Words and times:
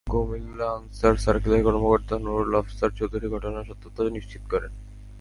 কুমিল্লা 0.07 0.67
আনসার 0.77 1.15
সার্কেলের 1.23 1.61
কর্মকর্তা 1.67 2.15
নুরুল 2.25 2.53
আফসার 2.59 2.91
চৌধুরী 2.97 3.27
ঘটনার 3.33 3.67
সত্যতা 3.69 4.01
নিশ্চিত 4.17 4.43
করেন। 4.51 4.71